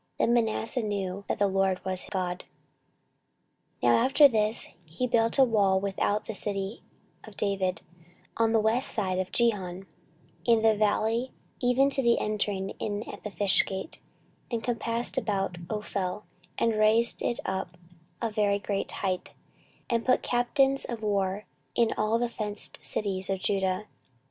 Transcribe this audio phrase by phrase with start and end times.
[0.17, 2.45] Then Manasseh knew that the LORD he was God.
[3.83, 6.81] 14:033:014 Now after this he built a wall without the city
[7.23, 7.81] of David,
[8.35, 9.85] on the west side of Gihon,
[10.43, 11.29] in the valley,
[11.59, 13.99] even to the entering in at the fish gate,
[14.49, 16.23] and compassed about Ophel,
[16.57, 17.77] and raised it up
[18.23, 19.29] a very great height,
[19.87, 21.45] and put captains of war
[21.75, 23.85] in all the fenced cities of Judah.